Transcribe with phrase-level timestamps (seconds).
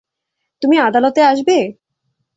[0.61, 1.57] তুমি আদালতে আসবে?